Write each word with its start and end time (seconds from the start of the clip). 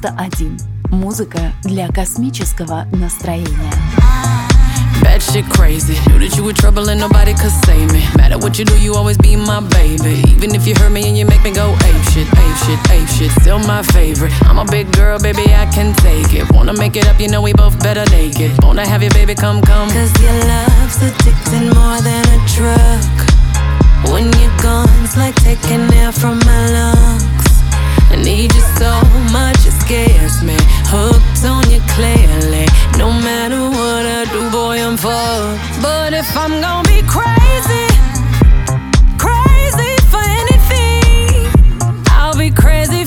91. 0.00 0.58
Музыка 0.90 1.52
для 1.62 1.88
космического 1.88 2.86
настроения. 2.92 3.72
Bad 5.02 5.20
shit 5.20 5.44
crazy. 5.50 5.98
Knew 6.06 6.18
that 6.18 6.34
you 6.34 6.42
were 6.42 6.54
trouble 6.54 6.88
and 6.88 6.98
nobody 6.98 7.34
could 7.34 7.52
save 7.66 7.92
me. 7.92 8.02
Matter 8.16 8.38
what 8.38 8.58
you 8.58 8.64
do, 8.64 8.74
you 8.80 8.94
always 8.94 9.18
be 9.18 9.36
my 9.36 9.60
baby. 9.60 10.24
Even 10.32 10.54
if 10.54 10.66
you 10.66 10.74
hurt 10.76 10.90
me 10.90 11.06
and 11.06 11.18
you 11.18 11.26
make 11.26 11.44
me 11.44 11.52
go 11.52 11.76
ape 11.84 12.02
shit, 12.08 12.26
ape 12.26 12.56
shit, 12.64 12.80
ape 12.90 13.08
shit. 13.08 13.30
Still 13.42 13.58
my 13.58 13.82
favorite. 13.82 14.32
I'm 14.48 14.58
a 14.58 14.64
big 14.64 14.90
girl, 14.92 15.18
baby, 15.18 15.44
I 15.52 15.66
can 15.66 15.92
take 15.96 16.32
it. 16.32 16.50
Wanna 16.52 16.72
make 16.72 16.96
it 16.96 17.06
up, 17.06 17.20
you 17.20 17.28
know 17.28 17.42
we 17.42 17.52
both 17.52 17.78
better 17.82 18.06
naked. 18.10 18.52
Wanna 18.62 18.86
have 18.86 19.02
your 19.02 19.12
baby 19.12 19.34
come, 19.34 19.60
come. 19.60 19.90
Cause 19.90 20.12
your 20.22 20.32
love's 20.32 21.04
addicting 21.04 21.68
more 21.76 22.00
than 22.00 22.24
a 22.32 22.40
drug. 22.56 23.04
When 24.10 24.32
you're 24.40 24.56
gone, 24.62 24.88
it's 25.04 25.18
like 25.18 25.34
taking 25.34 25.84
air 25.92 26.12
from 26.12 26.38
my 26.38 26.70
lungs. 26.72 27.39
I 28.11 28.15
need 28.23 28.53
you 28.53 28.61
so 28.77 28.91
much, 29.31 29.59
it 29.65 29.75
scares 29.83 30.41
me. 30.43 30.57
Hooked 30.93 31.45
on 31.45 31.63
you 31.71 31.81
clearly. 31.95 32.65
No 32.97 33.11
matter 33.11 33.61
what 33.69 34.05
I 34.05 34.25
do, 34.31 34.49
boy, 34.51 34.77
I'm 34.81 34.97
fucked. 34.97 35.81
But 35.81 36.13
if 36.13 36.29
I'm 36.35 36.59
gonna 36.61 36.87
be 36.87 37.01
crazy, 37.07 37.87
crazy 39.17 39.93
for 40.11 40.23
anything, 40.41 41.47
I'll 42.09 42.37
be 42.37 42.51
crazy 42.51 43.00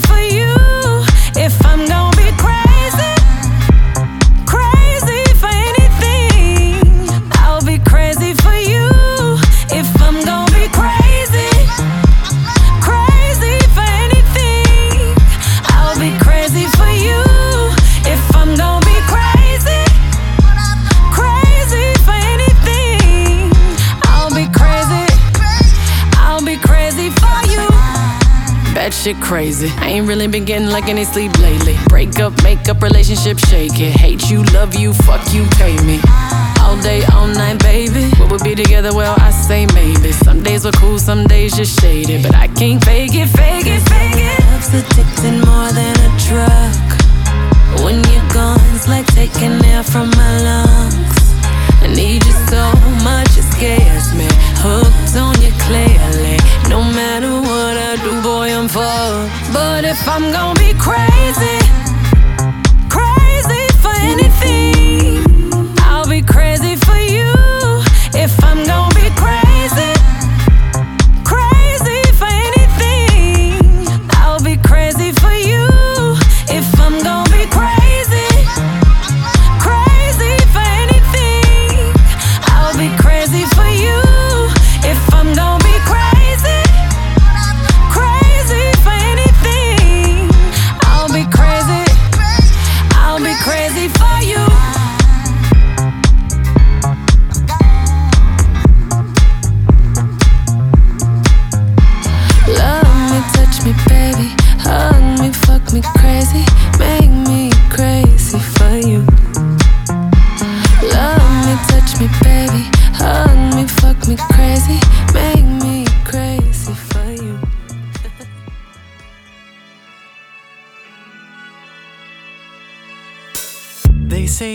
shit 29.05 29.21
crazy. 29.21 29.69
I 29.77 29.89
ain't 29.89 30.09
really 30.09 30.29
been 30.29 30.47
getting 30.47 30.71
like 30.71 30.89
any 30.89 31.05
sleep 31.05 31.39
lately. 31.39 31.77
Break 31.89 32.19
up, 32.21 32.33
make 32.43 32.71
up, 32.71 32.81
relationship 32.81 33.39
shake 33.39 33.79
it. 33.79 33.93
Hate 33.93 34.31
you, 34.31 34.43
love 34.45 34.75
you, 34.75 34.95
fuck 34.95 35.21
you, 35.35 35.45
pay 35.59 35.77
me. 35.85 36.01
All 36.61 36.81
day, 36.81 37.05
all 37.13 37.27
night, 37.27 37.63
baby. 37.63 38.11
Will 38.19 38.29
we 38.29 38.39
be 38.43 38.55
together? 38.55 38.95
Well, 38.95 39.15
I 39.19 39.31
say 39.31 39.67
maybe. 39.75 40.11
Some 40.13 40.43
days 40.43 40.65
we're 40.65 40.73
cool, 40.73 40.99
some 40.99 41.27
days 41.27 41.55
just 41.55 41.79
shaded. 41.81 42.23
But 42.23 42.35
I 42.35 42.49
can't 42.49 42.83
fake 42.83 43.15
it, 43.15 43.29
fake 43.29 43.67
it, 43.67 43.83
fake 43.93 44.25
it. 44.25 44.41
Love's 44.47 44.71
addicting 44.73 45.45
more 45.45 45.71
than 45.79 45.95
a 46.01 46.11
drug. 46.25 47.85
When 47.85 47.97
you're 48.11 48.33
gone, 48.33 48.75
it's 48.75 48.89
like 48.89 49.07
taking 49.09 49.62
air 49.67 49.83
from 49.83 50.09
my 50.12 50.40
lungs. 50.40 51.24
Need 51.94 52.24
you 52.26 52.33
so 52.50 52.64
much, 53.04 53.30
it 53.38 53.46
scares 53.54 54.12
me. 54.14 54.26
Hooked 54.59 55.16
on 55.16 55.35
you 55.40 55.52
clearly. 55.66 56.37
No 56.68 56.83
matter 56.83 57.30
what 57.30 57.76
I 57.76 57.94
do, 58.02 58.20
boy, 58.20 58.48
I'm 58.50 58.68
fucked. 58.68 59.30
But 59.52 59.85
if 59.85 60.09
I'm 60.09 60.33
gonna 60.33 60.59
be 60.59 60.74
crazy, 60.74 61.59
crazy 62.90 63.64
for 63.83 63.94
anything, 64.12 64.63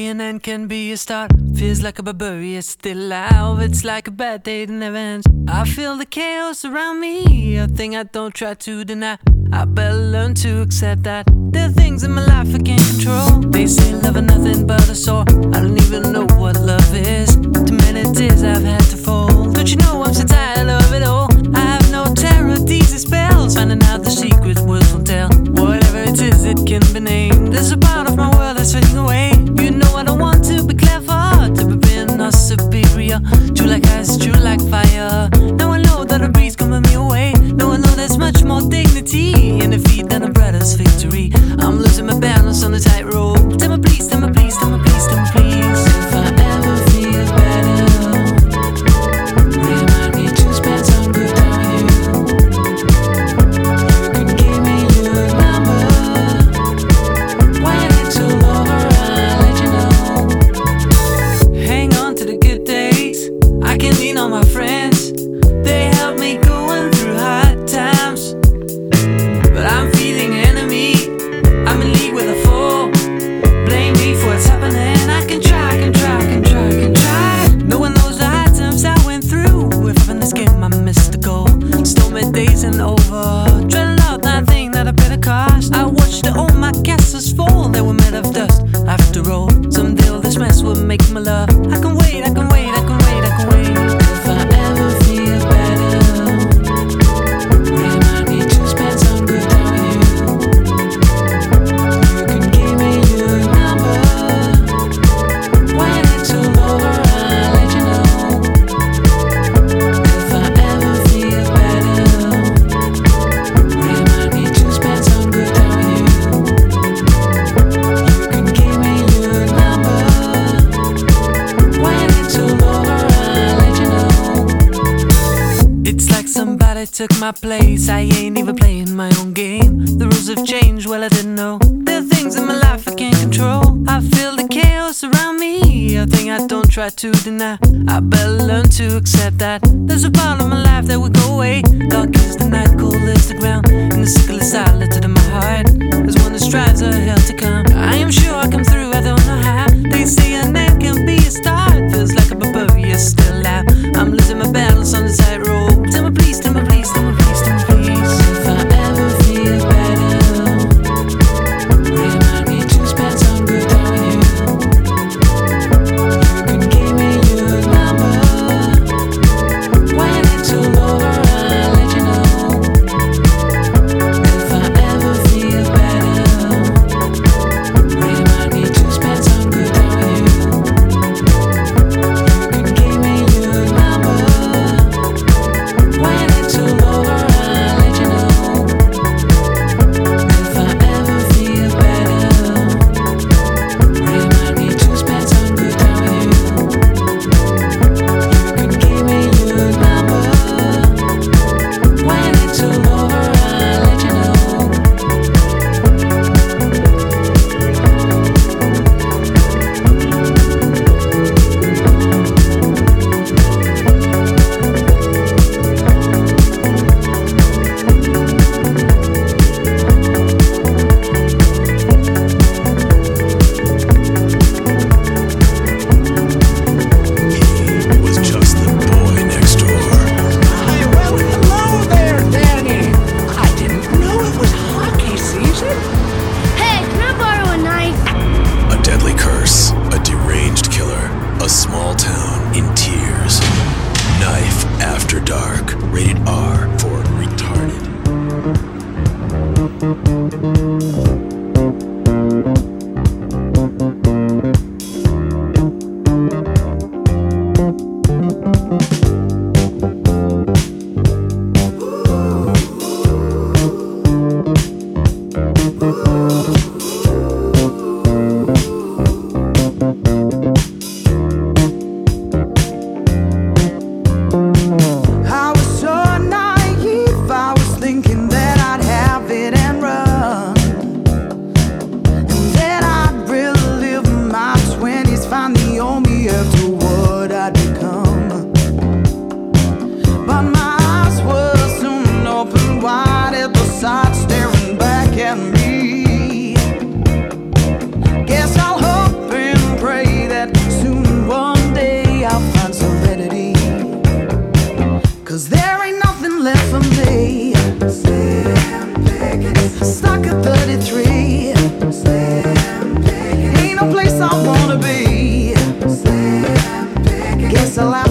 They 0.10 0.14
say 0.14 0.22
an 0.22 0.22
end 0.22 0.42
can 0.42 0.68
be 0.68 0.92
a 0.92 0.98
start. 0.98 1.32
Feels 1.56 1.84
like 1.84 2.00
a 2.00 2.04
barbarian 2.04 2.64
still 2.64 2.98
alive. 2.98 3.60
It's 3.60 3.84
like 3.84 4.08
a 4.08 4.12
bad 4.12 4.42
day 4.42 4.66
that 4.66 4.74
never 4.74 4.98
ends. 4.98 5.28
I 5.48 5.66
feel 5.66 5.98
the 5.98 6.06
chaos 6.08 6.66
around 6.66 7.00
me. 7.00 7.58
A 7.58 7.68
thing 7.68 7.96
I 7.96 8.04
don't 8.04 8.34
try 8.34 8.56
to 8.56 8.84
deny. 8.84 9.20
I 9.54 9.66
better 9.66 9.98
learn 9.98 10.34
to 10.46 10.62
accept 10.62 11.04
that 11.04 11.28
there 11.52 11.68
are 11.68 11.72
things 11.72 12.04
in 12.04 12.12
my 12.12 12.26
life 12.26 12.56
I 12.56 12.58
can't 12.58 12.82
control. 12.90 13.52
They 13.52 13.68
say 13.68 13.94
love 13.94 14.16
is 14.16 14.24
nothing 14.24 14.66
but 14.66 14.90
a 14.90 14.96
sore. 14.96 15.26
I 15.54 15.62
don't 15.62 15.80
even 15.80 16.12
know 16.12 16.26
what 16.42 16.60
love 16.60 16.96
is. 16.96 17.36
Too 17.36 17.78
many 17.86 18.12
tears 18.12 18.42
I've 18.42 18.64
had 18.64 18.82
to 18.90 18.98
fold. 18.98 19.54
Don't 19.54 19.70
you 19.70 19.78
know 19.78 20.02
I'm 20.04 20.14
so 20.16 20.24
tired 20.26 20.70
of 20.70 20.92
it 20.92 21.04
all? 21.04 21.30
I 21.56 21.60
have 21.60 21.92
no 21.92 22.16
terror, 22.16 22.58
these 22.58 23.00
spells. 23.00 23.56
Finding 23.56 23.84
out 23.84 24.04
the 24.04 24.10
secret 24.10 24.60
words 24.62 24.92
won't 24.92 25.06
tell. 25.06 25.30
Whatever 25.30 25.89
it 26.10 26.22
is, 26.22 26.44
it 26.44 26.66
can 26.66 26.82
be 26.94 27.00
named. 27.00 27.54
There's 27.54 27.72
a 27.72 27.78
part 27.78 28.10
of 28.10 28.18
my 28.18 28.30
world 28.36 28.58
that's 28.58 28.74
fading 28.74 28.98
away. 28.98 29.32
You 29.62 29.72
know 29.72 29.96
I 29.96 30.04
don't 30.04 30.20
want 30.20 30.44
to 30.46 30.64
be 30.64 30.74
clever, 30.74 31.54
to 31.56 31.66
be 31.66 31.76
being 31.78 32.20
or 32.20 32.32
superior. 32.32 33.20
True 33.56 33.68
like 33.68 33.86
ice, 33.88 34.18
true 34.18 34.34
like 34.34 34.62
fire. 34.70 35.30
Now 35.60 35.72
I 35.72 35.82
know 35.82 36.04
that 36.06 36.22
a 36.22 36.30
breeze 36.30 36.56
coming 36.56 36.82
me 36.82 36.94
away. 36.96 37.34
Now 37.34 37.72
I 37.72 37.78
know 37.78 37.94
there's 37.96 38.18
much 38.18 38.44
more 38.44 38.62
dignity 38.62 39.60
in 39.62 39.70
defeat 39.72 40.10
than 40.10 40.24
a 40.24 40.32
brother's 40.32 40.74
victory. 40.74 41.32
I'm 41.60 41.78
losing 41.78 42.08
my 42.08 42.20
balance 42.20 42.64
on 42.64 42.72
the 42.72 42.80
tightrope. 42.80 43.60
Tell 43.60 43.78
me 43.78 43.82
please, 43.84 44.08
tell 44.08 44.22
me 44.22 44.32
please, 44.34 44.58
tell 44.58 44.72
me 44.72 44.84
please, 44.84 45.08
tell 45.08 45.20
me 45.22 45.30
please. 45.32 45.86
If 45.86 46.16
I 46.16 46.49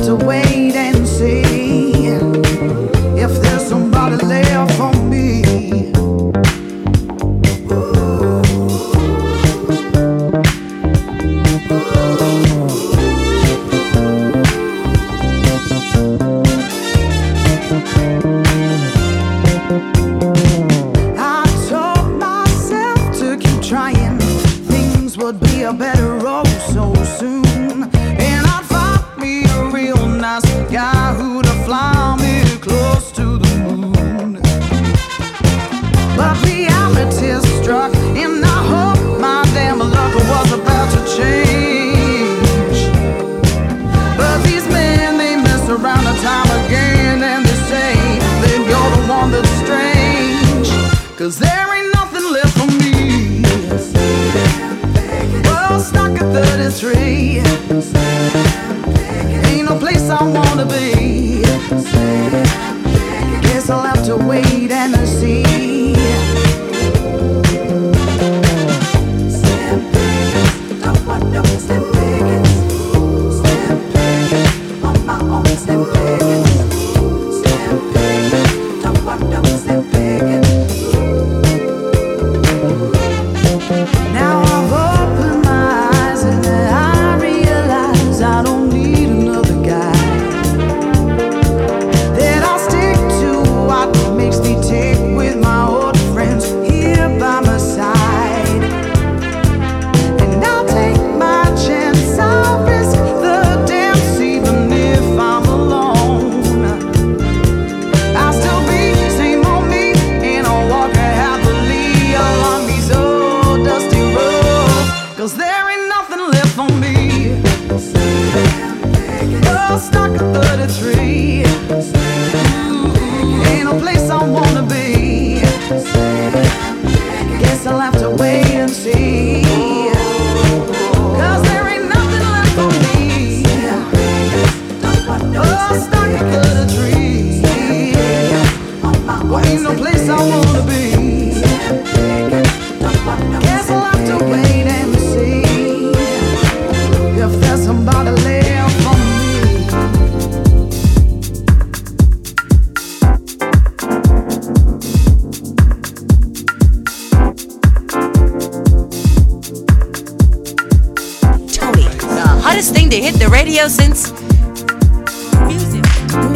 Guess 0.08 0.47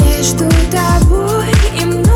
Между 0.04 0.48
тобой 0.70 1.50
и 1.80 1.84
мной 1.84 2.11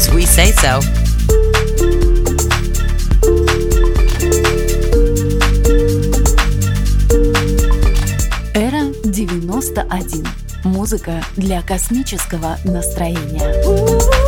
because 0.00 0.14
we 0.14 0.24
say 0.24 0.52
so. 0.52 0.80
Эра 8.54 8.92
91. 9.04 10.26
Музыка 10.64 11.22
для 11.36 11.62
космического 11.62 12.58
настроения. 12.64 14.19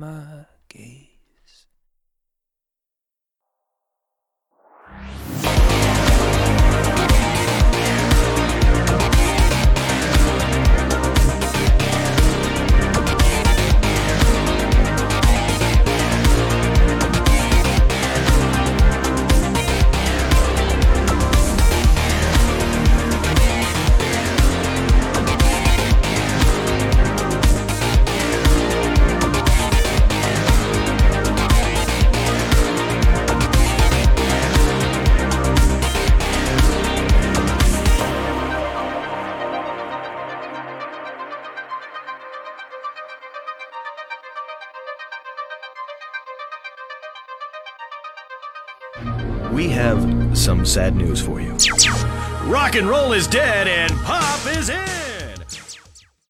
sad 50.71 50.95
news 50.95 51.19
for 51.21 51.41
you. 51.41 51.51
Rock 52.49 52.75
and 52.75 52.87
roll 52.87 53.11
is 53.11 53.27
dead 53.27 53.67
and 53.67 53.91
pop 54.03 54.39
is 54.55 54.69
in! 54.69 55.00